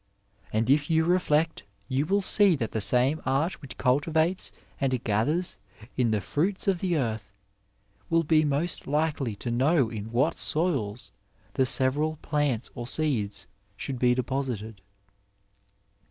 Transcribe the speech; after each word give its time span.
And 0.51 0.67
if 0.67 0.89
you 0.89 1.05
reflect, 1.05 1.63
you 1.87 2.07
will 2.07 2.21
see 2.23 2.55
that 2.55 2.71
the 2.71 2.81
same 2.81 3.21
art 3.23 3.61
which 3.61 3.77
cultiyates 3.77 4.51
and 4.79 5.03
gathers 5.03 5.59
in 5.95 6.09
the 6.09 6.19
fruits 6.19 6.67
of 6.67 6.79
the 6.79 6.97
earth, 6.97 7.31
will 8.09 8.23
be 8.23 8.43
most 8.43 8.87
likely 8.87 9.35
to 9.35 9.51
know 9.51 9.89
in 9.89 10.11
what 10.11 10.39
soils 10.39 11.11
the 11.53 11.67
several 11.67 12.15
plants 12.23 12.71
or 12.73 12.87
seeds 12.87 13.45
should 13.77 13.99
be 13.99 14.15
deposited. 14.15 14.81